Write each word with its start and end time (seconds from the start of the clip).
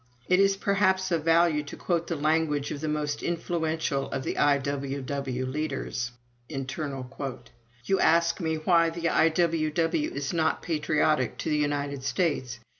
"It 0.33 0.39
is 0.39 0.57
perhaps 0.57 1.11
of 1.11 1.23
value 1.25 1.61
to 1.61 1.77
quote 1.77 2.07
the 2.07 2.15
language 2.15 2.71
of 2.71 2.81
the 2.81 2.87
most 2.87 3.21
influential 3.21 4.09
of 4.09 4.23
the 4.23 4.35
I.W.W. 4.39 5.45
leaders. 5.45 6.11
"'You 6.49 7.99
ask 7.99 8.39
me 8.39 8.55
why 8.55 8.89
the 8.89 9.09
I.W.W. 9.09 10.11
is 10.11 10.33
not 10.33 10.63
patriotic 10.63 11.37
to 11.37 11.49
the 11.51 11.57
United 11.57 12.01
States. 12.01 12.57